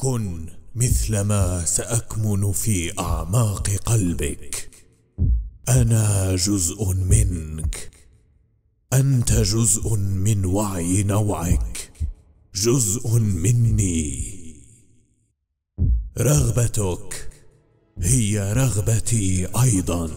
[0.00, 4.70] كن مثلما سأكمن في أعماق قلبك.
[5.68, 7.90] أنا جزء منك.
[8.92, 11.92] أنت جزء من وعي نوعك.
[12.54, 14.40] جزء مني.
[16.18, 17.30] رغبتك
[17.98, 20.10] هي رغبتي أيضا.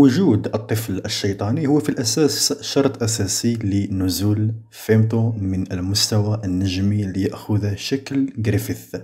[0.00, 8.32] وجود الطفل الشيطاني هو في الأساس شرط أساسي لنزول فيمتو من المستوى النجمي ليأخذ شكل
[8.38, 8.96] جريفيث.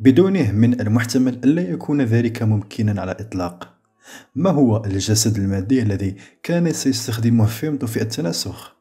[0.00, 3.74] بدونه من المحتمل ألا يكون ذلك ممكنا على الإطلاق
[4.34, 8.76] ما هو الجسد المادي الذي كان سيستخدمه فيمتو في التناسخ؟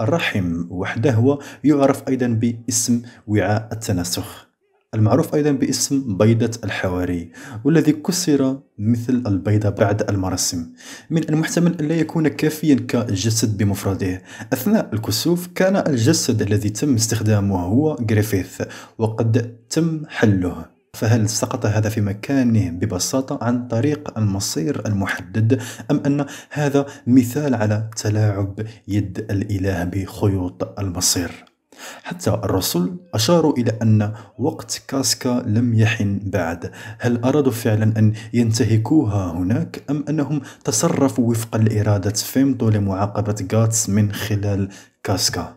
[0.00, 4.45] الرحم وحده هو يعرف أيضا باسم وعاء التناسخ.
[4.94, 7.32] المعروف أيضا باسم بيضة الحواري
[7.64, 10.72] والذي كسر مثل البيضة بعد المراسم
[11.10, 17.60] من المحتمل أن لا يكون كافيا كجسد بمفرده أثناء الكسوف كان الجسد الذي تم استخدامه
[17.60, 18.62] هو جريفيث
[18.98, 26.26] وقد تم حله فهل سقط هذا في مكانه ببساطة عن طريق المصير المحدد أم أن
[26.50, 31.55] هذا مثال على تلاعب يد الإله بخيوط المصير؟
[32.02, 36.70] حتى الرسل أشاروا إلى أن وقت كاسكا لم يحن بعد.
[36.98, 44.12] هل أرادوا فعلا أن ينتهكوها هناك أم أنهم تصرفوا وفق الإرادة فيمتو لمعاقبة غاتس من
[44.12, 44.68] خلال
[45.04, 45.56] كاسكا؟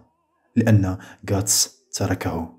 [0.55, 0.97] لأن
[1.31, 2.49] غاتس تركه.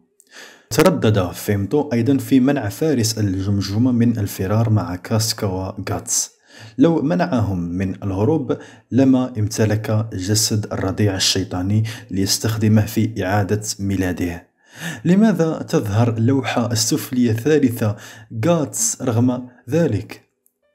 [0.70, 6.39] تردد فيمتو أيضا في منع فارس الجمجمة من الفرار مع كاسكا وغاتس.
[6.78, 8.58] لو منعهم من الهروب
[8.90, 14.46] لما امتلك جسد الرضيع الشيطاني ليستخدمه في إعادة ميلاده
[15.04, 17.96] لماذا تظهر اللوحة السفلية الثالثة
[18.46, 20.29] غاتس رغم ذلك؟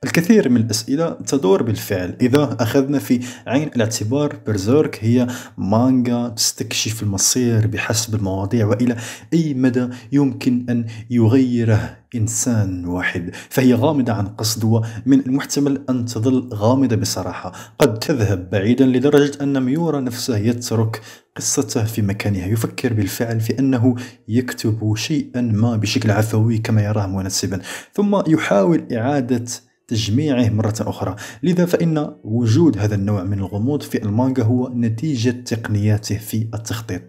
[0.05, 2.15] الكثير من الأسئلة تدور بالفعل.
[2.21, 5.27] إذا أخذنا في عين الاعتبار برزيرك هي
[5.57, 8.95] مانجا تستكشف المصير بحسب المواضيع وإلى
[9.33, 13.31] أي مدى يمكن أن يغيره إنسان واحد.
[13.49, 17.51] فهي غامضة عن قصد ومن المحتمل أن تظل غامضة بصراحة.
[17.79, 21.01] قد تذهب بعيدا لدرجة أن ميورا نفسه يترك
[21.37, 22.47] قصته في مكانها.
[22.47, 23.95] يفكر بالفعل في أنه
[24.27, 27.61] يكتب شيئا ما بشكل عفوي كما يراه مناسبا
[27.93, 29.45] ثم يحاول إعادة
[29.87, 31.15] تجميعه مرة أخرى.
[31.43, 37.01] لذا فإن وجود هذا النوع من الغموض في المانجا هو نتيجة تقنياته في التخطيط.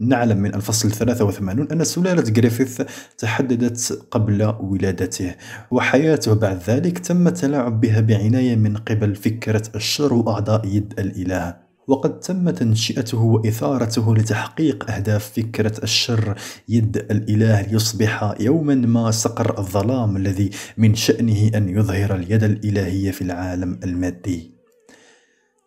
[0.00, 2.82] نعلم من الفصل 83 أن سلالة جريفيث
[3.18, 5.34] تحددت قبل ولادته
[5.70, 11.65] وحياته بعد ذلك تم التلاعب بها بعناية من قبل فكرة الشر وأعضاء يد الإله.
[11.86, 16.34] وقد تم تنشئته وإثارته لتحقيق أهداف فكرة الشر.
[16.68, 23.22] يد الإله ليصبح يوما ما صقر الظلام الذي من شأنه أن يظهر اليد الإلهية في
[23.22, 24.56] العالم المادي.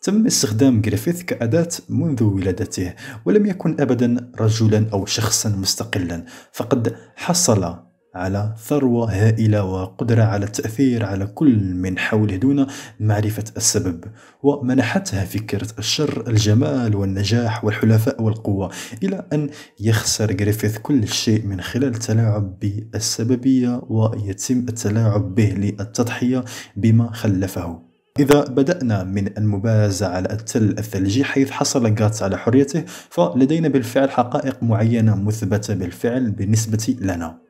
[0.01, 2.93] تم استخدام جريفيث كأداة منذ ولادته
[3.25, 11.05] ولم يكن أبدا رجلا أو شخصا مستقلا فقد حصل على ثروة هائلة وقدرة على التأثير
[11.05, 12.67] على كل من حوله دون
[12.99, 14.03] معرفة السبب
[14.43, 18.71] ومنحتها فكرة الشر الجمال والنجاح والحلفاء والقوة
[19.03, 19.49] إلى أن
[19.79, 26.45] يخسر جريفيث كل شيء من خلال التلاعب بالسببية ويتم التلاعب به للتضحية
[26.75, 27.89] بما خلفه.
[28.19, 34.63] إذا بدأنا من المبارزة على التل الثلجي حيث حصل جاتس على حريته فلدينا بالفعل حقائق
[34.63, 37.48] معينة مثبتة بالفعل بالنسبة لنا.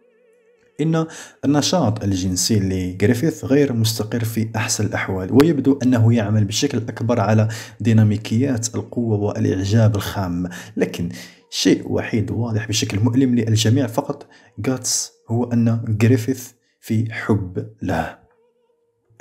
[0.81, 1.06] إن
[1.45, 7.47] النشاط الجنسي لجريفيث غير مستقر في أحسن الأحوال ويبدو أنه يعمل بشكل أكبر على
[7.79, 10.49] ديناميكيات القوة والإعجاب الخام.
[10.78, 11.09] لكن
[11.49, 14.28] شيء وحيد واضح بشكل مؤلم للجميع فقط
[14.59, 16.47] جاتس هو أن جريفيث
[16.81, 18.20] في حب له.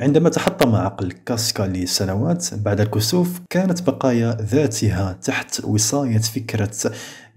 [0.01, 6.93] عندما تحطم عقل كاسكا لسنوات بعد الكسوف كانت بقايا ذاتها تحت وصاية فكرة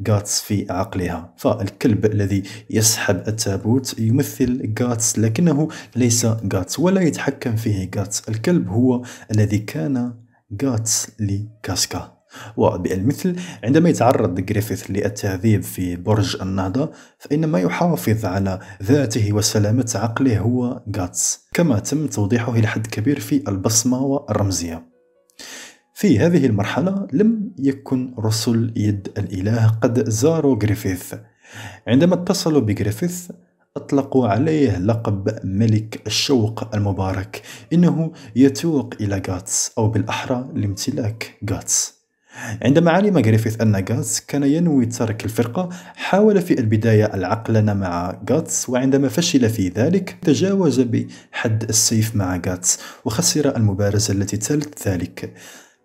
[0.10, 1.34] غاتس في عقلها.
[1.38, 9.02] فالكلب الذي يسحب التابوت يمثل غاتس لكنه ليس غاتس ولا يتحكم فيه غاتس الكلب هو
[9.32, 10.14] الذي كان
[10.64, 12.22] غاتس لكاسكا.
[12.58, 20.40] وبالمثل عندما يتعرض جريفيث للتعذيب في برج النهضة فإن ما يحافظ على ذاته وسلامة عقله
[20.40, 24.91] هو غاتس كما تم توضيحه إلى حد كبير في البصمة والرمزية.
[26.02, 31.14] في هذه المرحلة لم يكن رسل يد الإله قد زاروا غريفيث
[31.88, 33.32] عندما اتصلوا بغريفيث
[33.78, 37.42] أطلقوا عليه لقب ملك الشوق المبارك.
[37.74, 41.94] إنه يتوق إلى غاتس أو بالأحرى لامتلاك غاتس.
[42.62, 48.70] عندما علم غريفيث أن غاتس كان ينوي ترك الفرقة حاول في البداية العقلنة مع غاتس
[48.70, 55.34] وعندما فشل في ذلك تجاوز بحد السيف مع غاتس وخسر المبارزة التي تلت ذلك.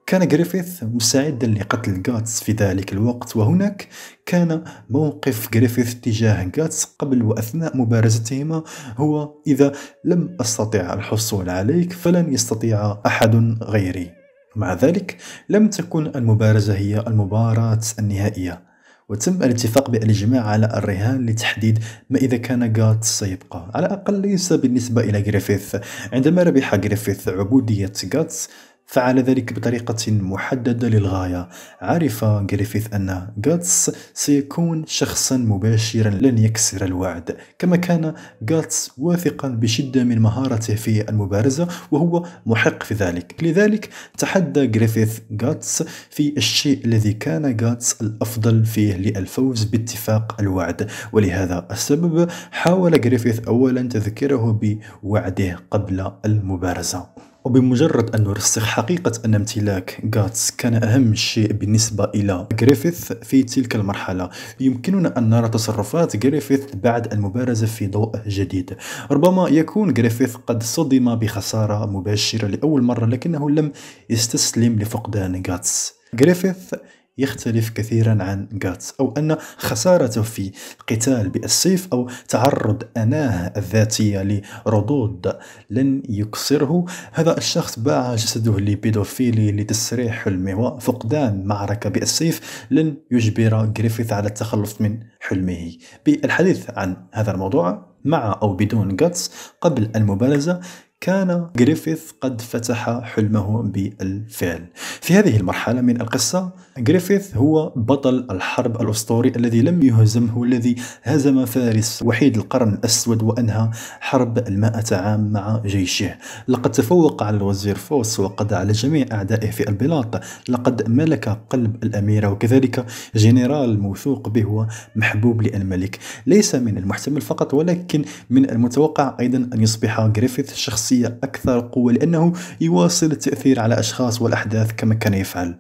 [0.07, 3.89] كان جريفيث مستعدا لقتل غاتس في ذلك الوقت وهناك
[4.27, 8.63] كان موقف جريفيث تجاه غاتس قبل وأثناء مبارزتهما
[8.97, 9.73] هو إذا
[10.05, 14.11] لم أستطع الحصول عليك فلن يستطيع أحد غيري.
[14.57, 15.17] مع ذلك
[15.49, 18.63] لم تكن المبارزة هي المباراة النهائية.
[19.09, 21.79] وتم الاتفاق بالإجماع على الرهان لتحديد
[22.11, 23.71] ما إذا كان غاتس سيبقى.
[23.75, 25.77] على الأقل ليس بالنسبة إلى جريفيث
[26.13, 28.49] عندما ربح جريفيث عبودية غاتس
[28.87, 31.49] فعل ذلك بطريقة محددة للغاية.
[31.81, 37.37] عرف جريفيث أن غاتس سيكون شخصا مباشرا لن يكسر الوعد.
[37.59, 38.15] كما كان
[38.51, 43.35] غاتس واثقا بشدة من مهارته في المبارزة وهو محق في ذلك.
[43.43, 43.89] لذلك
[44.19, 50.91] تحدى جريفيث غاتس في الشيء الذي كان غاتس الأفضل فيه للفوز باتفاق الوعد.
[51.13, 54.61] ولهذا السبب حاول جريفيث أولا تذكيره
[55.03, 57.26] بوعده قبل المبارزة.
[57.47, 63.77] وبمجرد أن نرسخ حقيقة أن امتلاك غاتس كان أهم شيء بالنسبة إلى غريفيث في تلك
[63.77, 64.31] المرحلة.
[64.61, 68.77] يمكننا أن نرى تصرفات غريفيث بعد المبارزة في ضوء جديد.
[69.11, 73.73] ربما يكون غريفيث قد صدم بخسارة مباشرة لأول مرة لكنه لم
[74.11, 75.95] يستسلم لفقدان غاتس.
[76.21, 76.75] غريفيث
[77.19, 80.53] يختلف كثيرا عن غاتس أو أن خسارته في
[80.89, 85.33] قتال بالسيف أو تعرض أناه الذاتية لردود
[85.71, 86.85] لن يكسره.
[87.13, 94.81] هذا الشخص باع جسده لبيدوفيلي لتسريع حلمه وفقدان معركة بالسيف لن يجبر جريفيث على التخلص
[94.81, 95.73] من حلمه.
[96.07, 99.31] بالحديث عن هذا الموضوع مع أو بدون غاتس
[99.61, 100.61] قبل المبارزة
[101.01, 104.67] كان جريفيث قد فتح حلمه بالفعل.
[105.01, 110.77] في هذه المرحلة من القصة جريفيث هو بطل الحرب الأسطوري الذي لم يهزم هو الذي
[111.03, 113.71] هزم فارس وحيد القرن الأسود وأنهى
[114.01, 116.15] حرب المائة عام مع جيشه.
[116.49, 120.21] لقد تفوق على الوزير فوس وقضى على جميع أعدائه في البلاط.
[120.49, 124.67] لقد ملك قلب الأميرة وكذلك جنرال موثوق به
[124.97, 125.99] ومحبوب للملك.
[126.27, 130.53] ليس من المحتمل فقط ولكن من المتوقع أيضا أن يصبح جريفيث
[130.87, 135.59] شخصية أكثر قوة لأنه يواصل التأثير على أشخاص والأحداث كما كان يفعل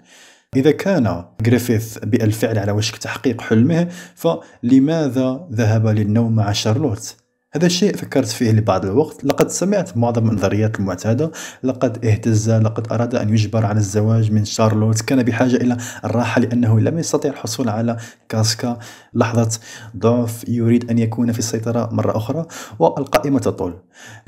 [0.56, 7.17] إذا كان جريفيث بالفعل على وشك تحقيق حلمه فلماذا ذهب للنوم مع شارلوت؟
[7.54, 9.25] هذا الشيء فكرت فيه لبعض الوقت.
[9.25, 11.31] لقد سمعت معظم النظريات المعتادة.
[11.62, 15.00] لقد اهتز لقد أراد أن يجبر على الزواج من شارلوت.
[15.00, 17.96] كان بحاجة إلى الراحة لأنه لم يستطيع الحصول على
[18.28, 18.78] كاسكا.
[19.14, 19.58] لحظة
[19.96, 22.46] ضعف يريد أن يكون في السيطرة مرة أخرى
[22.78, 23.75] والقائمة تطول.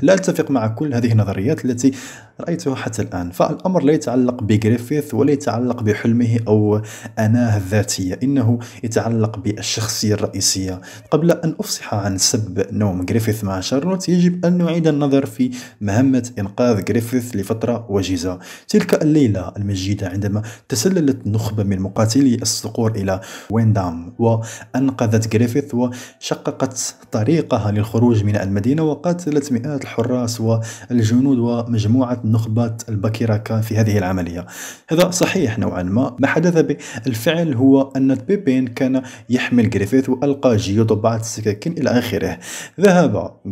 [0.02, 1.92] لا أتفق مع كل هذه النظريات التي
[2.40, 3.30] رأيتها حتى الآن.
[3.30, 6.82] فالأمر لا يتعلق بجريفيث ولا يتعلق بحلمه أو
[7.18, 10.80] أناه الذاتية إنه يتعلق بالشخصية الرئيسية.
[11.10, 15.50] قبل أن أفصح عن سبب نوم جريفيث مع شارلوت يجب أن نعيد النظر في
[15.80, 18.38] مهمة إنقاذ جريفيث لفترة وجيزة.
[18.68, 27.70] تلك الليلة المجيدة عندما تسللت نخبة من مقاتلي الصقور إلى ويندام وأنقذت جريفيث وشققت طريقها
[27.70, 34.46] للخروج من المدينة وقاتلت مئات الحراس والجنود ومجموعة نخبة البكيركا في هذه العملية.
[34.88, 36.16] هذا صحيح نوعا ما.
[36.18, 42.38] ما حدث بالفعل هو أن بيبين كان يحمل جريفيث وألقى جيدو بعض السكاكين إلى آخره.
[42.80, 42.97] ذهب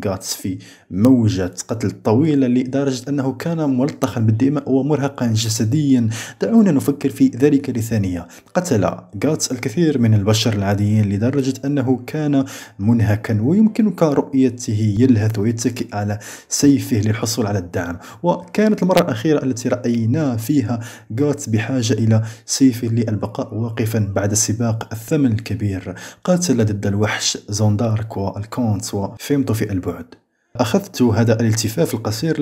[0.07, 0.59] غاتس في
[0.91, 6.09] موجة قتل طويلة لدرجة أنه كان ملطخا بالدماء ومرهقا جسديا.
[6.43, 8.27] دعونا نفكر في ذلك لثانية.
[8.55, 8.91] قتل
[9.25, 12.45] غاتس الكثير من البشر العاديين لدرجة أنه كان
[12.79, 17.99] منهكا ويمكنك رؤيته يلهث ويتكئ على سيفه للحصول على الدعم.
[18.23, 20.81] وكانت المرة الأخيرة التي رأينا فيها
[21.21, 25.95] غاتس بحاجة إلى سيف للبقاء واقفا بعد سباق الثمن الكبير.
[26.25, 28.95] قاتل ضد الوحش زوندارك والكونت
[29.37, 30.15] وفهمت في البعد.
[30.57, 32.41] أخذت هذا الالتفاف القصير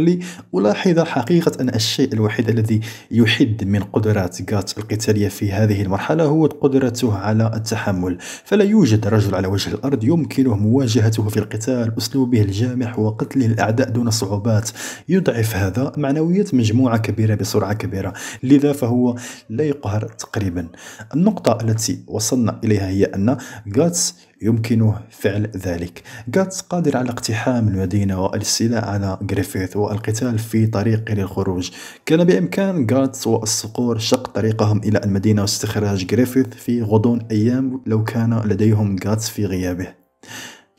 [0.55, 6.47] لألاحظ حقيقة أن الشيء الوحيد الذي يحد من قدرات غات القتالية في هذه المرحلة هو
[6.47, 8.19] قدرته على التحمل.
[8.45, 14.11] فلا يوجد رجل على وجه الأرض يمكنه مواجهته في القتال أسلوبه الجامح وقتله الأعداء دون
[14.11, 14.71] صعوبات.
[15.09, 18.13] يضعف هذا معنويات مجموعة كبيرة بسرعة كبيرة.
[18.43, 19.17] لذا فهو
[19.51, 20.69] لا يقهر تقريبا.
[21.15, 23.37] النقطة التي وصلنا إليها هي أن
[23.77, 26.03] غاتس يمكنه فعل ذلك.
[26.37, 31.71] غاتس قادر على اقتحام المدينة والاستيلاء على غريفيث والقتال في طريقه للخروج.
[32.07, 38.41] كان بإمكان غاتس والصقور شق طريقهم إلى المدينة واستخراج غريفيث في غضون أيام لو كان
[38.45, 39.87] لديهم غاتس في غيابه.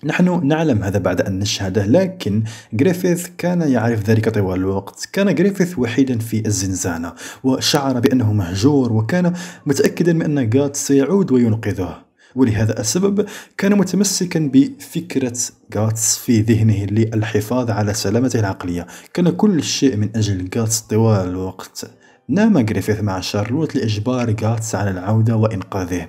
[0.03, 2.43] نحن نعلم هذا بعد أن نشهده لكن
[2.81, 5.09] غريفيث كان يعرف ذلك طوال الوقت.
[5.13, 9.33] كان غريفيث وحيدا في الزنزانة وشعر بأنه مهجور وكان
[9.65, 12.04] متأكدا من أن غاتس سيعود وينقذه.
[12.35, 13.25] ولهذا السبب
[13.57, 15.37] كان متمسكا بفكرة
[15.75, 18.87] غاتس في ذهنه للحفاظ على سلامته العقلية.
[19.13, 21.91] كان كل شيء من أجل غاتس طوال الوقت.
[22.29, 26.07] نام غريفيث مع شارلوت لإجبار غاتس على العودة وإنقاذه.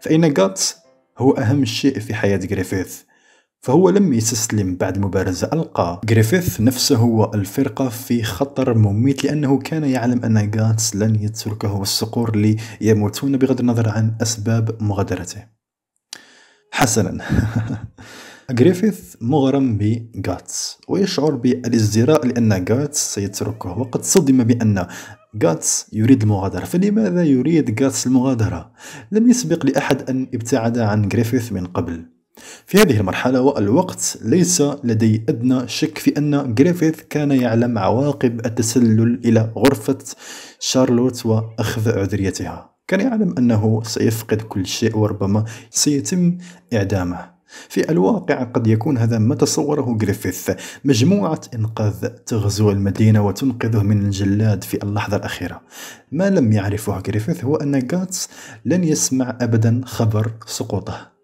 [0.00, 0.76] فإن غاتس
[1.18, 2.96] هو أهم شيء في حياة غريفيث.
[3.60, 10.24] فهو لم يستسلم بعد المبارزة ألقى غريفيث نفسه والفرقة في خطر مميت لأنه كان يعلم
[10.24, 15.57] أن غاتس لن يترك الصقور ليموتون بغض النظر عن أسباب مغادرته.
[16.72, 17.24] حسنا.
[18.60, 24.86] غريفيث مغرم بغاتس ويشعر بالإزدراء لأن غاتس سيتركه وقد صدم بأن
[25.44, 26.64] غاتس يريد المغادرة.
[26.64, 28.72] فلماذا يريد غاتس المغادرة؟
[29.12, 32.04] لم يسبق لأحد أن ابتعد عن غريفيث من قبل.
[32.66, 39.20] في هذه المرحلة والوقت ليس لدي أدنى شك في أن غريفيث كان يعلم عواقب التسلل
[39.24, 39.98] إلى غرفة
[40.60, 42.77] شارلوت وأخذ عذريتها.
[42.88, 46.38] كان يعلم أنه سيفقد كل شيء وربما سيتم
[46.72, 47.38] إعدامه.
[47.68, 50.50] في الواقع قد يكون هذا ما تصوره غريفيث
[50.84, 55.60] مجموعة إنقاذ تغزو المدينة وتنقذه من الجلاد في اللحظة الأخيرة.
[56.12, 58.28] ما لم يعرفه غريفيث هو أن غاتس
[58.64, 61.17] لن يسمع أبدا خبر سقوطه.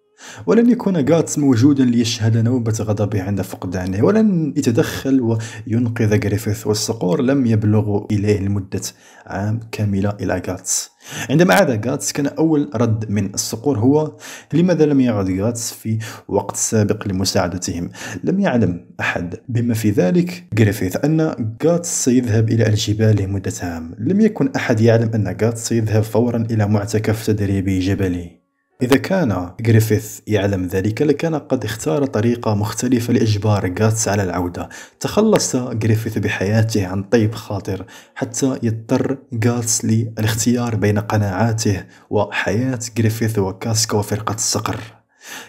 [0.46, 7.46] ولن يكون غاتس موجودا ليشهد نوبة غضبه عند فقدانه ولن يتدخل وينقذ غريفيث والصقور لم
[7.46, 8.80] يبلغوا إليه لمدة
[9.26, 10.90] عام كاملة إلى غاتس.
[11.30, 14.16] عندما عاد غاتس كان أول رد من الصقور هو
[14.52, 17.90] لماذا لم يعد غاتس في وقت سابق لمساعدتهم؟
[18.24, 20.44] لم يعلم أحد بما في ذلك.
[20.58, 23.94] غريفيث أن غاتس سيذهب إلى الجبال لمدة عام.
[23.98, 28.43] لم يكن أحد يعلم أن غاتس سيذهب فورا إلى معتكف تدريبي جبلي.
[28.82, 34.68] إذا كان غريفيث يعلم ذلك لكان قد اختار طريقة مختلفة لإجبار غاتس على العودة.
[35.00, 43.98] تخلص غريفيث بحياته عن طيب خاطر حتى يضطر غاتس للاختيار بين قناعاته وحياة غريفيث وكاسكا
[43.98, 44.80] وفرقة الصقر.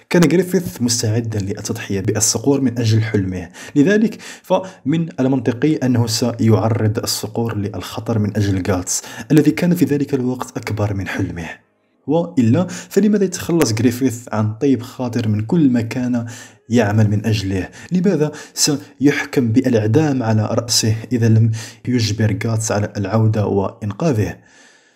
[0.10, 3.50] كان غريفيث مستعدا للتضحية بالصقور من أجل حلمه.
[3.76, 9.02] لذلك فمن المنطقي أنه سيعرض الصقور للخطر من أجل غاتس
[9.32, 11.65] الذي كان في ذلك الوقت أكبر من حلمه.
[12.08, 16.26] وإلا فلماذا يتخلص غريفيث عن طيب خاطر من كل ما كان
[16.70, 21.52] يعمل من أجله؟ لماذا سيحكم بالإعدام على رأسه إذا لم
[21.88, 24.36] يجبر غاتس على العودة وإنقاذه؟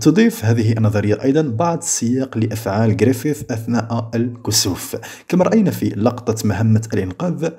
[0.02, 4.96] تضيف هذه النظرية أيضا بعض سياق لأفعال غريفيث أثناء الكسوف.
[5.28, 7.50] كما رأينا في لقطة مهمة الإنقاذ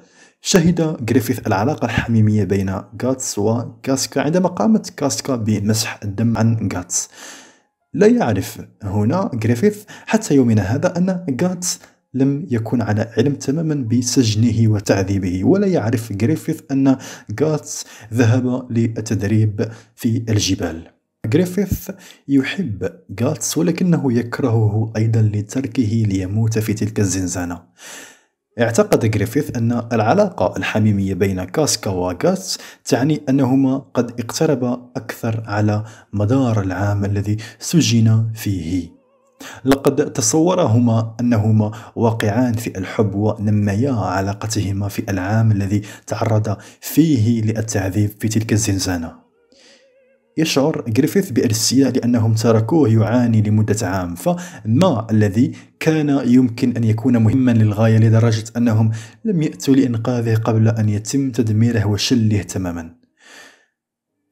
[0.42, 0.80] شهد
[1.10, 7.08] غريفيث العلاقة الحميمية بين غاتس وكاسكا عندما قامت كاسكا بمسح الدم عن غاتس.
[7.94, 11.80] لا يعرف هنا غريفيث حتى يومنا هذا أن غاتس
[12.14, 16.96] لم يكن على علم تماما بسجنه وتعذيبه ولا يعرف غريفيث أن
[17.40, 20.90] غاتس ذهب للتدريب في الجبال.
[21.34, 21.90] غريفيث
[22.28, 27.62] يحب غاتس ولكنه يكرهه أيضا لتركه ليموت في تلك الزنزانة.
[28.58, 36.62] اعتقد غريفيث أن العلاقة الحميمية بين كاسكا وغاتس تعني أنهما قد اقتربا أكثر على مدار
[36.62, 38.90] العام الذي سجن فيه.
[39.64, 48.28] لقد تصورهما أنهما واقعان في الحب ونميا علاقتهما في العام الذي تعرض فيه للتعذيب في
[48.28, 49.29] تلك الزنزانة.
[50.36, 54.14] يشعر غريفيث بارسيا لأنهم تركوه يعاني لمدة عام.
[54.14, 58.90] فما الذي كان يمكن أن يكون مهما للغاية لدرجة أنهم
[59.24, 63.00] لم يأتوا لإنقاذه قبل أن يتم تدميره وشله تماما؟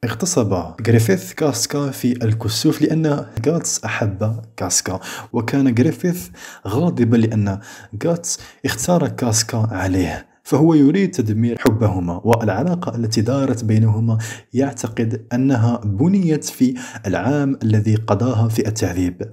[0.03, 0.53] اغتصب
[0.87, 4.99] غريفيث كاسكا في الكسوف لأن غاتس أحب كاسكا
[5.33, 6.27] وكان غريفيث
[6.67, 7.59] غاضبا لأن
[8.05, 10.28] غاتس اختار كاسكا عليه.
[10.49, 14.17] فهو يريد تدمير حبهما والعلاقة التي دارت بينهما
[14.53, 16.73] يعتقد أنها بنيت في
[17.07, 19.31] العام الذي قضاها في التعذيب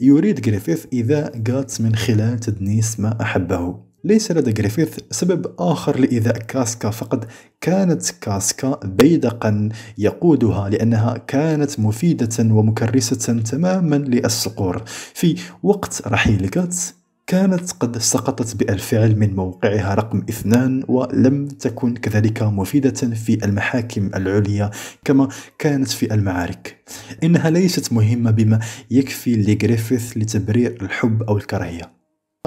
[0.00, 3.78] يريد غريفيث إيذاء غاتس من خلال تدنيس ما أحبه.
[4.04, 7.24] ليس لدى غريفيث سبب آخر لإيذاء كاسكا فقد
[7.60, 9.68] كانت كاسكا بيدقا
[9.98, 14.82] يقودها لأنها كانت مفيدة ومكرسة تماما للصقور.
[15.14, 22.42] في وقت رحيل غاتس كانت قد سقطت بألفعل من موقعها رقم اثنان ولم تكن كذلك
[22.42, 24.70] مفيدة في المحاكم العليا
[25.04, 25.28] كما
[25.58, 26.76] كانت في المعارك.
[27.22, 31.92] إنها ليست مهمة بما يكفي لغريفيث لتبرير الحب أو الكراهية.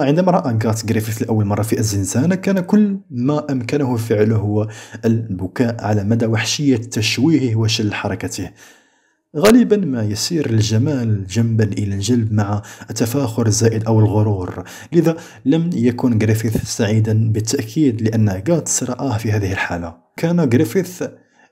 [0.00, 4.68] عندما رأى غات غريفيث لأول مرة في الزنزانة كان كل ما أمكنه فعله هو
[5.04, 8.50] البكاء على مدى وحشية تشويهه وشل حركته.
[9.36, 14.64] غالبا ما يسير الجمال جنبا إلى الجلب مع التفاخر الزائد أو الغرور.
[14.92, 19.96] لذا لم يكن غريفيث سعيدا بالتأكيد لأن غاتس رآه في هذه الحالة.
[20.16, 21.02] كان غريفيث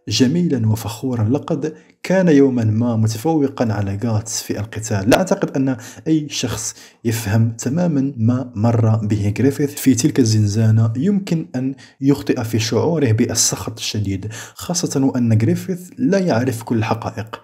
[0.09, 1.25] جميلا وفخورا.
[1.25, 5.11] لقد كان يوما ما متفوقا على غاتس في القتال.
[5.11, 5.77] لا أعتقد أن
[6.07, 6.75] أي شخص
[7.05, 13.79] يفهم تماما ما مر به غريفيث في تلك الزنزانة يمكن أن يخطئ في شعوره بالسخط
[13.79, 17.43] الشديد خاصة وأن غريفيث لا يعرف كل الحقائق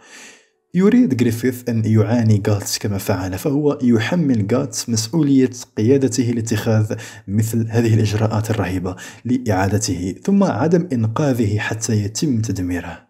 [0.75, 6.95] يريد غريفيث أن يعاني غاتس كما فعل فهو يحمل غاتس مسؤولية قيادته لاتخاذ
[7.29, 13.04] مثل هذه الإجراءات الرهيبة لإعادته ثم عدم إنقاذه حتى يتم تدميره.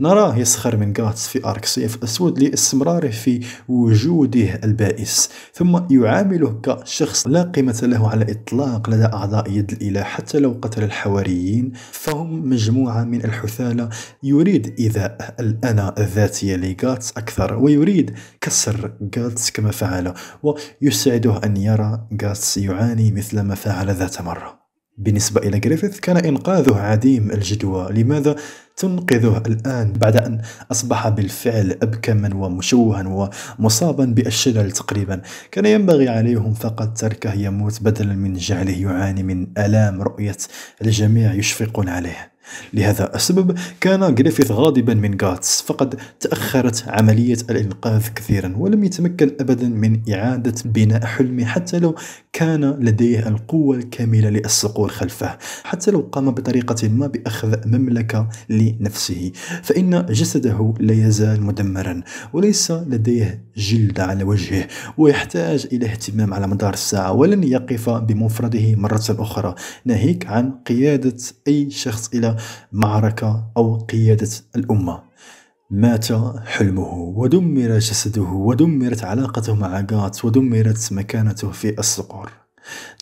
[0.00, 7.26] نراه يسخر من غاتس في أرك سيف الأسود لاستمراره في وجوده البائس ثم يعامله كشخص
[7.26, 13.04] لا قيمة له على الإطلاق لدى أعضاء يد الإله حتى لو قتل الحواريين فهم مجموعة
[13.04, 13.88] من الحثالة.
[14.22, 22.58] يريد إيذاء الأنا الذاتية لغاتس أكثر ويريد كسر غاتس كما فعل ويسعده أن يرى غاتس
[22.58, 24.58] يعاني مثل ما فعل ذات مرة.
[24.98, 27.92] بالنسبة إلى جريفيث كان إنقاذه عديم الجدوى.
[27.92, 28.36] لماذا؟
[28.78, 35.20] تنقذه الآن بعد أن أصبح بالفعل أبكما ومشوها ومصابا بالشلل تقريبا.
[35.52, 40.36] كان ينبغي عليهم فقط تركه يموت بدلا من جعله يعاني من ألام رؤية
[40.82, 42.37] الجميع يشفقون عليه.
[42.74, 49.68] لهذا السبب كان غريفيث غاضبا من غاتس فقد تأخرت عملية الإنقاذ كثيرا ولم يتمكن أبدا
[49.68, 51.94] من إعادة بناء حلمه حتى لو
[52.32, 59.32] كان لديه القوة الكاملة للصقور خلفه حتى لو قام بطريقة ما بأخذ مملكة لنفسه.
[59.62, 62.02] فإن جسده لا يزال مدمرا
[62.32, 69.04] وليس لديه جلد على وجهه ويحتاج إلى اهتمام على مدار الساعة ولن يقف بمفرده مرة
[69.08, 69.54] أخرى.
[69.84, 71.16] ناهيك عن قيادة
[71.48, 72.36] أي شخص إلى
[72.72, 75.02] معركة أو قيادة الأمة.
[75.70, 76.06] مات
[76.46, 82.32] حلمه ودمر جسده ودمرت علاقته مع غاتس ودمرت مكانته في الصقور.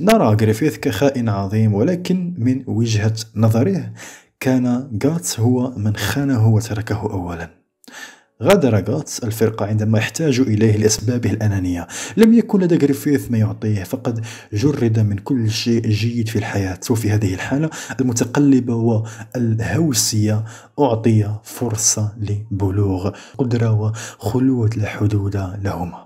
[0.01, 3.93] نرى غريفيث كخائن عظيم ولكن من وجهة نظره
[4.41, 7.66] كان غاتس هو من خانه وتركه أولا.
[8.43, 11.87] غادر غاتس الفرقة عندما يحتاج إليه لأسبابه الأنانية.
[12.17, 16.81] لم يكن لدى غريفيث ما يعطيه فقد جرد من كل شيء جيد في الحياة.
[16.91, 17.71] وفي هذه الحالة
[18.01, 20.45] المتقلبة والهوسية
[20.81, 26.06] أعطي فرصة لبلوغ قدرة وخلود لا حدود لهما.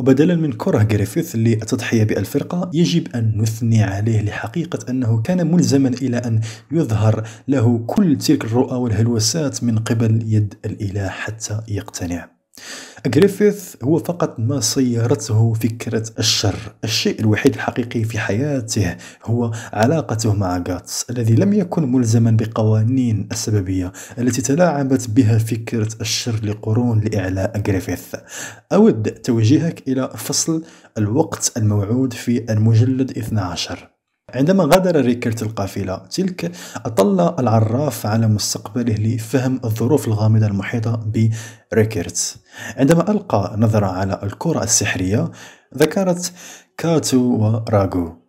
[0.00, 6.16] وبدلا من كره جريفيث للتضحية بالفرقة يجب أن نثني عليه لحقيقة أنه كان ملزما إلى
[6.16, 6.40] أن
[6.72, 12.33] يظهر له كل تلك الرؤى والهلوسات من قبل يد الإله حتى يقتنع.
[13.16, 16.56] غريفيث هو فقط ما صيرته فكرة الشر.
[16.84, 23.92] الشيء الوحيد الحقيقي في حياته هو علاقته مع غاتس الذي لم يكن ملزما بقوانين السببية
[24.18, 28.14] التي تلاعبت بها فكرة الشر لقرون لإعلاء غريفيث.
[28.72, 30.62] أود توجيهك إلى فصل
[30.98, 33.93] الوقت الموعود في المجلد 12
[34.34, 41.10] عندما غادر ريكرت القافلة تلك أطل العراف على مستقبله لفهم الظروف الغامضة المحيطة
[41.72, 42.36] بريكرت
[42.76, 45.30] عندما ألقى نظرة على الكرة السحرية
[45.78, 46.32] ذكرت
[46.78, 48.23] كاتو وراغو.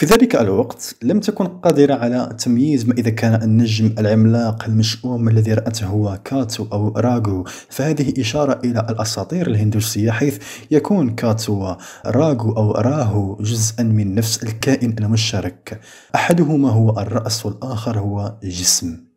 [0.00, 5.54] في ذلك الوقت لم تكن قادرة على تمييز ما إذا كان النجم العملاق المشؤوم الذي
[5.54, 7.44] رأته هو كاتو أو راغو.
[7.68, 10.38] فهذه إشارة إلى الأساطير الهندوسية حيث
[10.70, 11.74] يكون كاتو
[12.06, 15.80] وراغو أو راهو جزءا من نفس الكائن المشترك.
[16.14, 19.09] أحدهما هو الرأس والآخر هو جسم.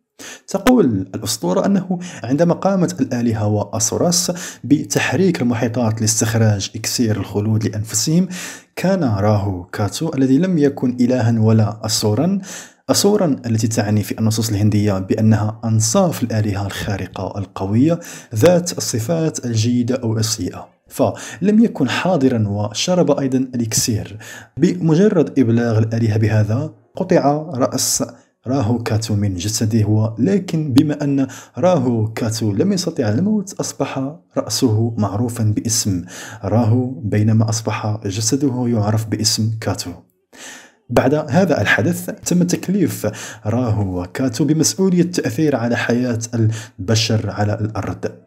[0.48, 4.32] تقول الأسطورة أنه عندما قامت الآلهة وأسوراس
[4.64, 8.28] بتحريك المحيطات لاستخراج إكسير الخلود لأنفسهم
[8.76, 12.38] كان راهو كاتو الذي لم يكن إلها ولا أسورا.
[12.90, 18.00] أسورا التي تعني في النصوص الهندية بأنها أنصاف الآلهة الخارقة القوية
[18.34, 24.18] ذات الصفات الجيدة أو السيئة فلم يكن حاضرا وشرب أيضا الإكسير.
[24.56, 28.04] بمجرد إبلاغ الآلهة بهذا قطع رأس
[28.46, 31.26] راهو كاتو من جسده ولكن بما أن
[31.58, 36.04] راهو كاتو لم يستطع الموت أصبح رأسه معروفا باسم.
[36.44, 39.90] راهو بينما أصبح جسده يعرف باسم كاتو.
[40.90, 43.06] بعد هذا الحدث تم تكليف
[43.46, 46.18] راهو وكاتو بمسؤولية التأثير على حياة
[46.78, 48.23] البشر على الأرض.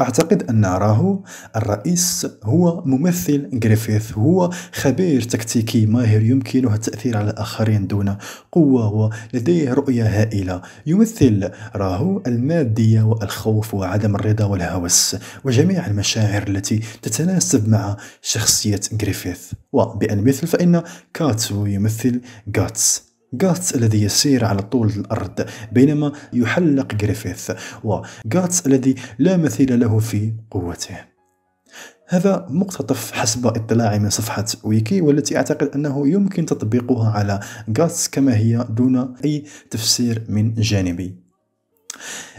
[0.00, 1.22] أعتقد أن راهو
[1.56, 8.16] الرأس هو ممثل جريفيث هو خبير تكتيكي ماهر يمكنه التأثير على الآخرين دون
[8.52, 10.62] قوة ولديه رؤية هائلة.
[10.86, 19.52] يمثل راهو المادية والخوف وعدم الرضا والهوس وجميع المشاعر التي تتناسب مع شخصية جريفيث.
[19.72, 20.82] وبالمثل فإن
[21.14, 23.07] كاتو يمثل جاتس.
[23.42, 27.50] غاتس الذي يسير على طول الأرض بينما يحلق جريفيث
[27.84, 30.96] وغاتس الذي لا مثيل له في قوته.
[32.08, 37.40] هذا مقتطف حسب اطلاعي من صفحة ويكي والتي أعتقد أنه يمكن تطبيقها على
[37.78, 41.27] غاتس كما هي دون أي تفسير من جانبي.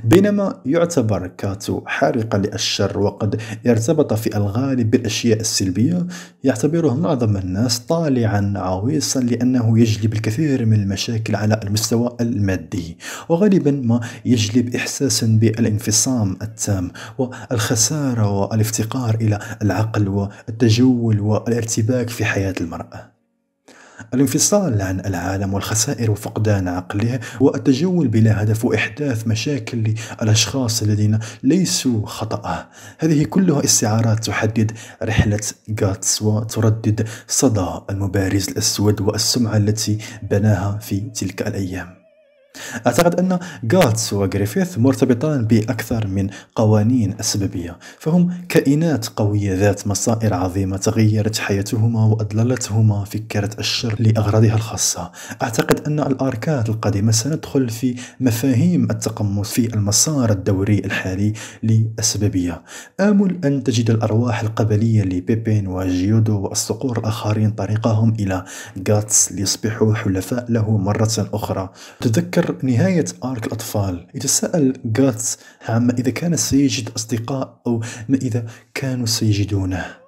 [0.03, 6.07] بينما يعتبر كاتو حارقا للشر وقد ارتبط في الغالب بالأشياء السلبية
[6.43, 12.97] يعتبره معظم الناس طالعا عويصا لأنه يجلب الكثير من المشاكل على المستوى المادي
[13.29, 23.18] وغالبا ما يجلب إحساسا بالانفصام التام والخسارة والإفتقار إلى العقل والتجول والارتباك في حياة المرأة.
[24.13, 32.67] الانفصال عن العالم والخسائر وفقدان عقله والتجول بلا هدف وإحداث مشاكل للأشخاص الذين ليسوا خطأه
[32.99, 34.71] هذه كلها استعارات تحدد
[35.03, 35.39] رحلة
[35.81, 39.97] غاتس وتردد صدى المبارز الأسود والسمعة التي
[40.31, 41.98] بناها في تلك الأيام.
[42.87, 43.39] أعتقد أن
[43.73, 52.05] غاتس وغريفيث مرتبطان بأكثر من قوانين السببية فهم كائنات قوية ذات مصائر عظيمة تغيرت حياتهما
[52.05, 55.11] وأضللتهما فكرة الشر لأغراضها الخاصة.
[55.41, 62.61] أعتقد أن الأركات القادمة سندخل في مفاهيم التقمص في المسار الدوري الحالي للسببية
[62.99, 68.43] آمل أن تجد الأرواح القبلية لبيبين وجيودو والصقور الآخرين طريقهم إلى
[68.89, 71.69] غاتس ليصبحوا حلفاء له مرة أخرى.
[72.01, 74.07] تذكر نهاية آرك الأطفال.
[74.15, 79.99] يتساءل غاتس عما إذا كان سيجد أصدقاء أو ما إذا كانوا سيجدونه.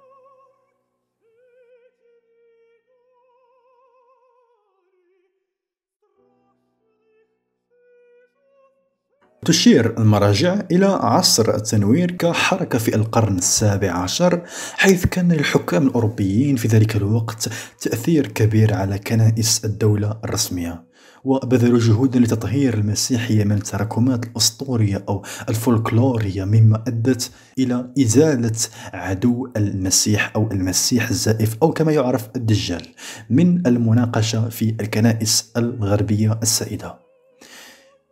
[9.44, 16.68] تشير المراجع إلى عصر التنوير كحركة في القرن السابع عشر حيث كان للحكام الأوروبيين في
[16.68, 17.48] ذلك الوقت
[17.80, 20.91] تأثير كبير على كنائس الدولة الرسمية.
[21.24, 28.58] وبذلوا جهودا لتطهير المسيحية من التراكمات الأسطورية أو الفولكلورية مما أدت إلى إزالة
[28.92, 32.86] عدو المسيح أو المسيح الزائف أو كما يعرف الدجال
[33.30, 36.98] من المناقشة في الكنائس الغربية السائدة.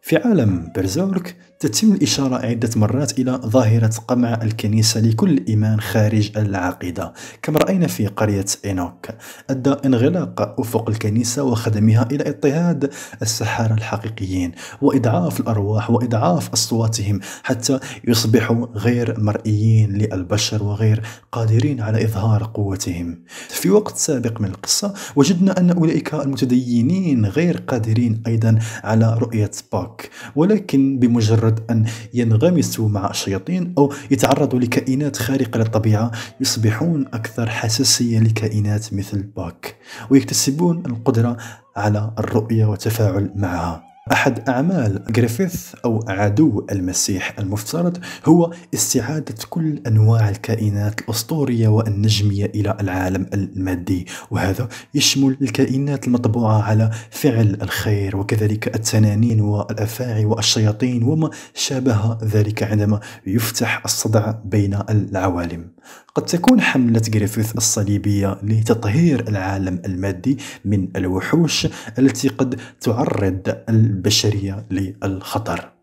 [0.02, 7.12] في عالم برزيرك تتم الإشارة عدة مرات إلى ظاهرة قمع الكنيسة لكل إيمان خارج العقيدة
[7.42, 9.06] كما رأينا في قرية إينوك
[9.50, 12.90] أدى انغلاق أفق الكنيسة وخدمها إلى اضطهاد
[13.22, 22.50] السحارة الحقيقيين وإضعاف الأرواح وإضعاف أصواتهم حتى يصبحوا غير مرئيين للبشر وغير قادرين على إظهار
[22.54, 23.18] قوتهم.
[23.48, 30.10] في وقت سابق من القصة وجدنا أن أولئك المتدينين غير قادرين أيضا على رؤية باك
[30.36, 31.84] ولكن بمجرد مجرد أن
[32.14, 36.10] ينغمسوا مع الشياطين أو يتعرضوا لكائنات خارقة للطبيعة
[36.40, 39.76] يصبحون أكثر حساسية لكائنات مثل باك
[40.10, 41.36] ويكتسبون القدرة
[41.76, 43.89] على الرؤية والتفاعل معها.
[44.12, 52.76] أحد أعمال جريفيث أو عدو المسيح المفترض هو استعادة كل أنواع الكائنات الأسطورية والنجمية إلى
[52.80, 62.18] العالم المادي وهذا يشمل الكائنات المطبوعة على فعل الخير وكذلك التنانين والأفاعي والشياطين وما شابه
[62.24, 65.70] ذلك عندما يفتح الصدع بين العوالم.
[66.14, 71.66] قد تكون حملة جريفيث الصليبية لتطهير العالم المادي من الوحوش
[71.98, 75.79] التي قد تعرض البشرية للخطر.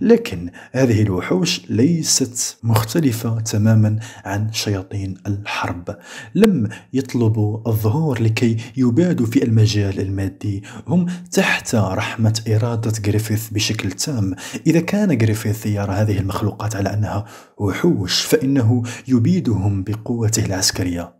[0.00, 5.96] لكن هذه الوحوش ليست مختلفة تماما عن شياطين الحرب.
[6.34, 10.62] لم يطلبوا الظهور لكي يبادوا في المجال المادي.
[10.88, 14.34] هم تحت رحمة إرادة جريفيث بشكل تام.
[14.66, 17.24] إذا كان جريفيث يرى هذه المخلوقات على أنها
[17.58, 21.16] وحوش فإنه يبيدهم بقوته العسكرية.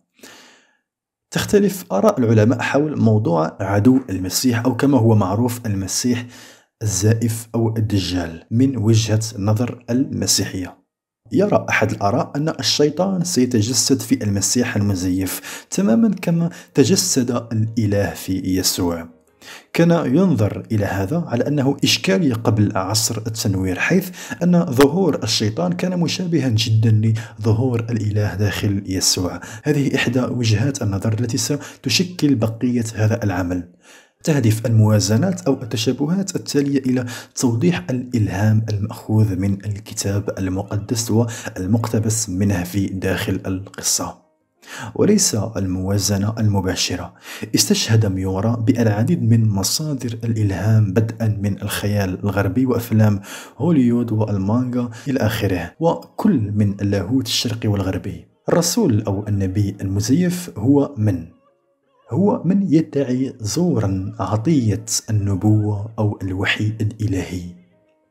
[1.31, 6.27] تختلف آراء العلماء حول موضوع عدو المسيح أو كما هو معروف المسيح
[6.83, 10.79] الزائف أو الدجال من وجهة نظر المسيحية.
[11.33, 19.09] يرى أحد الآراء أن الشيطان سيتجسد في المسيح المزيف تماما كما تجسد الإله في يسوع.
[19.73, 24.11] كان ينظر إلى هذا على أنه إشكالية قبل عصر التنوير حيث
[24.43, 29.41] أن ظهور الشيطان كان مشابها جدا لظهور الإله داخل يسوع.
[29.63, 33.69] هذه إحدى وجهات النظر التي ستشكل بقية هذا العمل.
[34.25, 42.87] تهدف الموازنات أو التشابهات التالية إلى توضيح الإلهام المأخوذ من الكتاب المقدس والمقتبس منه في
[42.87, 44.27] داخل القصة.
[44.95, 47.15] وليس الموازنة المباشرة.
[47.55, 53.21] استشهد ميورا بالعديد من مصادر الإلهام بدءا من الخيال الغربي وأفلام
[53.59, 58.27] هوليود والمانغا إلى آخره وكل من اللاهوت الشرقي والغربي.
[58.49, 61.36] الرسول أو النبي المزيف هو من؟
[62.11, 67.43] هو من يدعي زورا عطية النبوة أو الوحي الإلهي.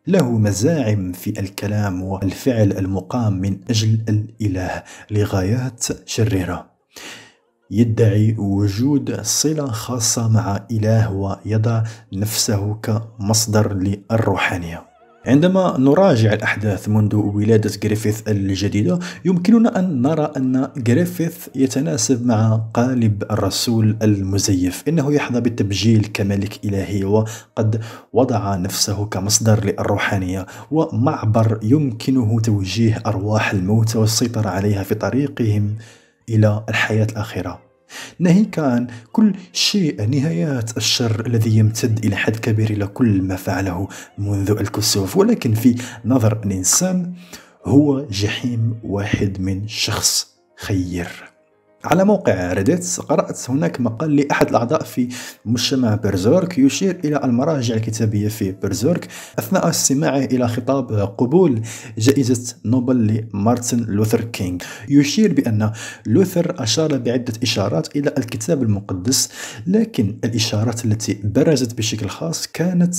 [0.08, 6.72] له مزاعم في الكلام والفعل المقام من أجل الإله لغايات شريرة.
[7.72, 14.95] يدعي وجود صلة خاصة مع إله ويضع نفسه كمصدر للروحانية.
[15.28, 23.24] عندما نراجع الأحداث منذ ولادة جريفيث الجديدة يمكننا أن نرى أن جريفيث يتناسب مع قالب
[23.32, 24.84] الرسول المزيف.
[24.88, 27.84] إنه يحظى بالتبجيل كملك إلهي وقد
[28.14, 35.76] وضع نفسه كمصدر للروحانية ومعبر يمكنه توجيه أرواح الموتى والسيطرة عليها في طريقهم
[36.30, 37.65] إلى الحياة الآخرة
[38.20, 43.88] ناهيك عن كل شيء نهايات الشر الذي يمتد إلى حد كبير إلى كل ما فعله
[44.18, 45.18] منذ الكسوف.
[45.18, 47.14] ولكن في نظر الإنسان
[47.66, 50.28] هو جحيم واحد من شخص
[50.58, 51.35] خير.
[51.86, 55.10] على موقع ريديت قرأت هناك مقال لأحد الأعضاء في
[55.46, 59.08] مجتمع بيرسيرك يشير إلى المراجع الكتابية في بيرسيرك
[59.40, 61.62] أثناء استماعه إلى خطاب قبول
[61.98, 64.58] جائزة نوبل لمارتن لوثر كينغ.
[64.90, 65.72] يشير بأن
[66.06, 69.30] لوثر أشار بعدة إشارات إلى الكتاب المقدس
[69.68, 72.96] لكن الإشارات التي برزت بشكل خاص كانت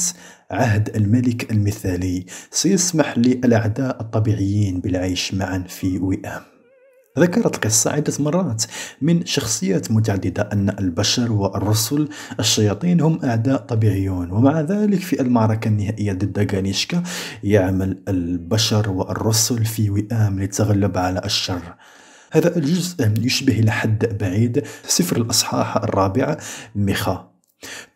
[0.51, 2.27] عهد الملك المثالي.
[2.51, 6.56] سيسمح للأعداء الطبيعيين بالعيش معا في وئام
[7.19, 8.65] ذكرت القصة عدة مرات
[9.03, 12.09] من شخصيات متعددة أن البشر والرسل
[12.41, 17.03] الشياطين هم أعداء طبيعيون ومع ذلك في المعركة النهائية ضد غانيشكا
[17.45, 21.75] يعمل البشر والرسل في وئام للتغلب على الشر.
[22.33, 26.37] هذا الجزء يشبه لحد بعيد سفر الأصحاح الرابع
[26.75, 27.31] ميخا.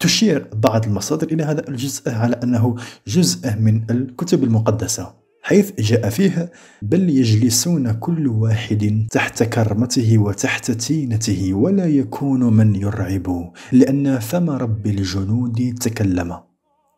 [0.00, 5.19] تشير بعض المصادر إلى هذا الجزء على أنه جزء من الكتب المقدسة.
[5.42, 13.52] حيث جاء فيه بل يجلسون كل واحد تحت كرمته وتحت تينته ولا يكون من يرعب
[13.72, 16.50] لأن فم رب الجنود تكلم.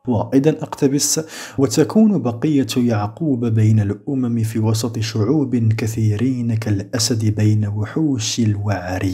[0.08, 1.20] وأيضا أقتبس
[1.58, 9.08] وتكون بقية يعقوب بين الأمم في وسط شعوب كثيرين كالأسد بين وحوش الوعر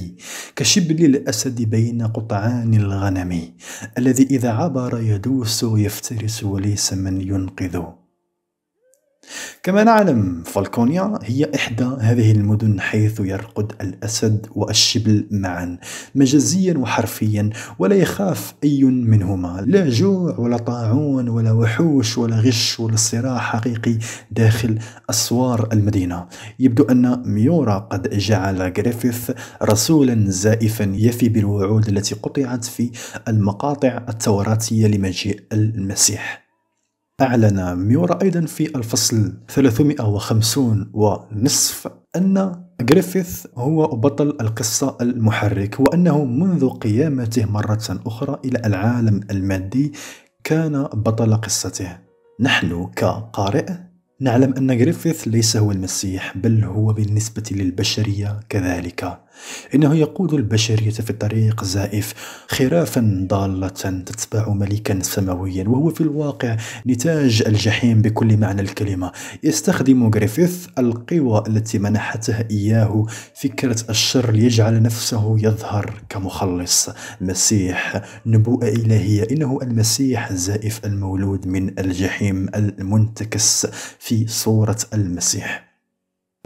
[0.56, 3.42] كشبل الأسد بين قطعان الغنم
[3.98, 8.07] الذي إذا عبر يدوس يفترس وليس من ينقذه
[9.62, 15.78] كما نعلم فالكونيا هي إحدى هذه المدن حيث يرقد الأسد والشبل معا
[16.14, 19.64] مجازيا وحرفيا ولا يخاف أي منهما.
[19.66, 23.98] لا جوع ولا طاعون ولا وحوش ولا غش ولا صراع حقيقي
[24.30, 24.78] داخل
[25.10, 26.26] أسوار المدينة.
[26.58, 29.30] يبدو أن ميورا قد جعل غريفيث
[29.62, 32.90] رسولا زائفا يفي بالوعود التي قطعت في
[33.28, 36.47] المقاطع التوراتية لمجيء المسيح.
[37.20, 46.68] أعلن ميورا أيضا في الفصل 350 ونصف أن غريفيث هو بطل القصة المحرك وأنه منذ
[46.68, 49.92] قيامته مرة أخرى إلى العالم المادي
[50.44, 51.98] كان بطل قصته.
[52.40, 53.66] نحن كقارئ
[54.20, 59.18] نعلم أن غريفيث ليس هو المسيح بل هو بالنسبة للبشرية كذلك.
[59.74, 62.14] إنه يقود البشرية في طريق زائف
[62.48, 69.12] خرافا ضالة تتبع ملكا سماويا وهو في الواقع نتاج الجحيم بكل معنى الكلمة.
[69.42, 76.90] يستخدم غريفيث القوى التي منحتها إياه فكرة الشر ليجعل نفسه يظهر كمخلص.
[77.20, 83.66] مسيح نبوءة إلهية إنه المسيح الزائف المولود من الجحيم المنتكس
[83.98, 85.67] في صورة المسيح.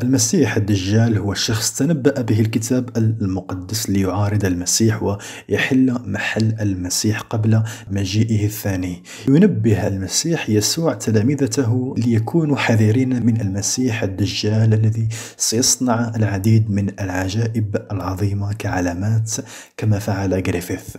[0.02, 8.46] المسيح الدجال هو شخص تنبأ به الكتاب المقدس ليعارض المسيح ويحل محل المسيح قبل مجيئه
[8.46, 9.02] الثاني.
[9.28, 18.52] ينبه المسيح يسوع تلامذته ليكونوا حذرين من المسيح الدجال الذي سيصنع العديد من العجائب العظيمة
[18.52, 19.30] كعلامات
[19.76, 20.96] كما فعل غريفيث.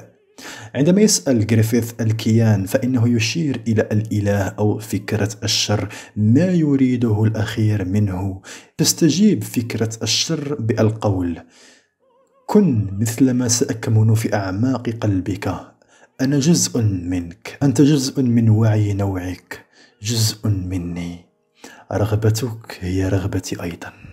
[0.75, 8.41] عندما يسأل جريفيث الكيان فإنه يشير إلى الإله أو فكرة الشر ما يريده الأخير منه؟
[8.77, 11.39] تستجيب فكرة الشر بالقول.
[12.47, 15.73] كن مثلما سأكمن في أعماق قلبك.
[16.21, 17.57] أنا جزء منك.
[17.63, 19.65] أنت جزء من وعي نوعك.
[20.01, 21.25] جزء مني.
[21.91, 24.12] رغبتك هي رغبتي أيضا.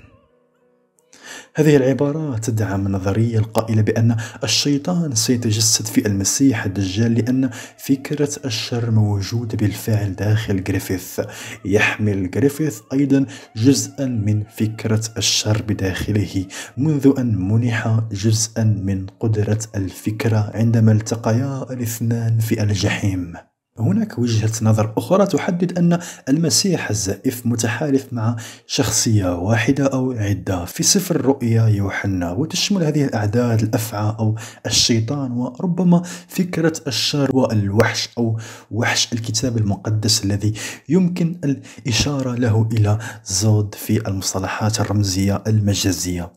[1.54, 9.56] هذه العبارة تدعم النظرية القائلة بأن الشيطان سيتجسد في المسيح الدجال لأن فكرة الشر موجودة
[9.56, 11.20] بالفعل داخل جريفيث.
[11.64, 13.26] يحمل جريفيث أيضا
[13.56, 22.38] جزءا من فكرة الشر بداخله منذ أن منح جزءا من قدرة الفكرة عندما التقيا الاثنان
[22.38, 23.49] في الجحيم.
[23.80, 30.64] هناك وجهة نظر أخرى تحدد أن المسيح الزائف متحالف مع شخصية واحدة أو عدة.
[30.64, 34.34] في سفر رؤيا يوحنا وتشمل هذه الأعداد الأفعى أو
[34.66, 38.38] الشيطان وربما فكرة الشر والوحش أو
[38.70, 40.52] وحش الكتاب المقدس الذي
[40.88, 46.32] يمكن الإشارة له إلى زود في المصطلحات الرمزية المجازية.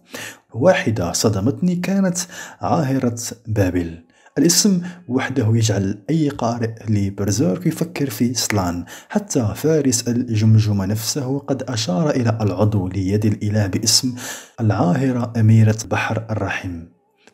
[0.53, 2.17] واحدة صدمتني كانت
[2.61, 4.03] عاهرة بابل.
[4.37, 8.85] الاسم وحده يجعل أي قارئ لبرزيرك يفكر في سلان.
[9.09, 14.15] حتى فارس الجمجمة نفسه قد أشار إلى العضو ليد الإله باسم
[14.61, 16.83] العاهرة أميرة بحر الرحم.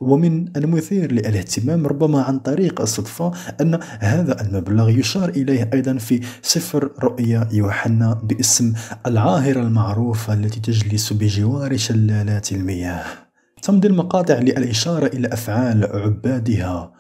[0.02, 3.32] ومن المثير للاهتمام ربما عن طريق الصدفة
[3.62, 8.74] أن هذا المبلغ يشار إليه أيضا في سفر رؤيا يوحنا باسم
[9.08, 13.29] العاهرة المعروفة التي تجلس بجوار شلالات المياه.
[13.62, 16.92] تمضي المقاطع للإشارة إلى أفعال عبادها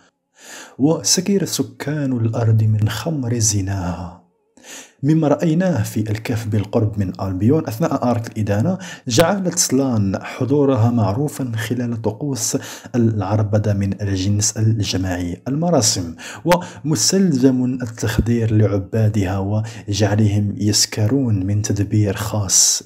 [0.78, 4.20] وسكر سكان الأرض من خمر زناها.
[5.04, 12.02] مما رأيناه في الكهف بالقرب من ألبيون أثناء آرك الإدانة جعلت سلان حضورها معروفا خلال
[12.02, 12.58] طقوس
[12.96, 22.84] العربدة من الجنس الجماعي المراسم ومستلزم التخدير لعبادها وجعلهم يسكرون من تدبير خاص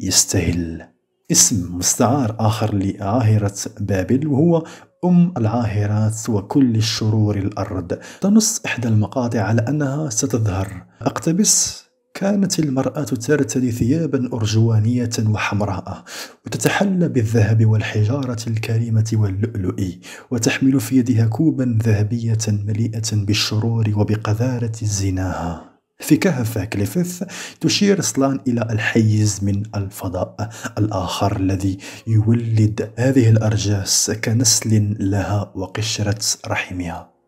[0.00, 0.99] ليستهل.
[1.30, 4.64] اسم مستعار آخر لعاهرة بابل وهو
[5.04, 7.98] أم العاهرات وكل الشرور الأرض.
[8.20, 10.86] تنص إحدى المقاطع على أنها ستظهر.
[11.02, 16.04] أقتبس كانت المرأة ترتدي ثيابا أرجوانية وحمراء
[16.46, 19.82] وتتحلى بالذهب والحجارة الكريمة واللؤلؤ
[20.30, 25.69] وتحمل في يدها كوبا ذهبية مليئة بالشرور وبقذارة زناها
[26.00, 27.22] في كهف كليفث
[27.60, 37.19] تشير سلان إلى الحيز من الفضاء الآخر الذي يولد هذه الأرجاس كنسل لها وقشرة رحمها.